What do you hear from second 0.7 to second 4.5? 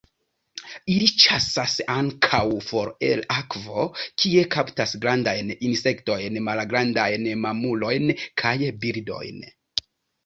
Ili ĉasas ankaŭ for el akvo, kie